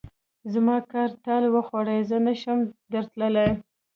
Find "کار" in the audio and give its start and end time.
0.91-1.09